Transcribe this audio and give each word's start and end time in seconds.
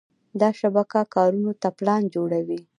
دا 0.41 0.49
شبکه 0.59 1.01
کارونو 1.15 1.51
ته 1.61 1.69
پلان 1.77 2.01
جوړوي. 2.15 2.59